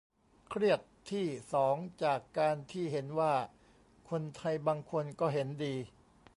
[0.49, 0.81] เครียด
[1.11, 3.33] ที่สองจากการที่เห็นว่า
[4.09, 5.75] คนไทยบางคนก็เห็นดี